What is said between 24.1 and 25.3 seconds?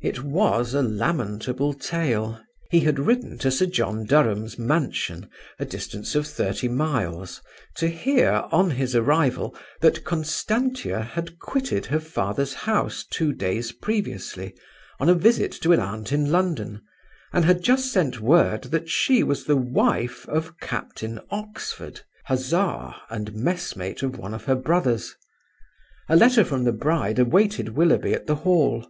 one of her brothers.